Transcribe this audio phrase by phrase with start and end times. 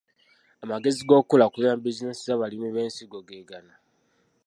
[0.63, 3.73] Amagezi g’okukulaakulanya bizinensi z’abalimi b’ensigo ge gano.